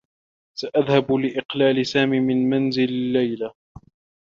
[0.59, 3.51] سأذهب لإقلال سامي من منزل ليلى.